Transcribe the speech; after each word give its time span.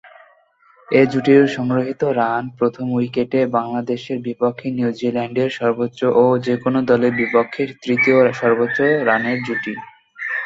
এ 0.89 1.01
জুটির 1.11 1.43
সংগৃহীত 1.55 2.01
রান 2.19 2.43
প্রথম 2.57 2.85
উইকেটে 2.93 3.39
বাংলাদেশের 3.57 4.17
বিপক্ষে 4.27 4.67
নিউজিল্যান্ডের 4.77 5.49
সর্বোচ্চ 5.59 5.99
ও 6.17 6.43
যে-কোন 6.45 6.75
দলের 6.89 7.13
বিপক্ষে 7.19 7.63
তৃতীয় 7.83 8.17
সর্বোচ্চ 8.39 8.77
রানের 9.07 9.37
জুটি। 9.43 9.73